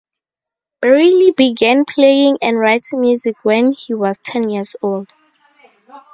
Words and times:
Briley 0.81 1.31
began 1.37 1.85
playing 1.85 2.39
and 2.41 2.57
writing 2.57 3.01
music 3.01 3.35
when 3.43 3.71
he 3.73 3.93
was 3.93 4.17
ten 4.17 4.49
years 4.49 4.75
old. 4.81 5.13